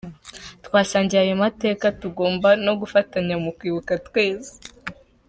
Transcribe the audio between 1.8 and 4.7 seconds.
tugomba no gufatanya mu kwibuka twese.